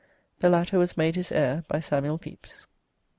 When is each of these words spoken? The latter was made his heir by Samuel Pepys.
The 0.39 0.49
latter 0.49 0.79
was 0.79 0.97
made 0.97 1.15
his 1.15 1.31
heir 1.31 1.63
by 1.67 1.79
Samuel 1.79 2.17
Pepys. 2.17 2.65